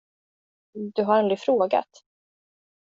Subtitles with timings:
[0.95, 2.03] Du har aldrig frågat.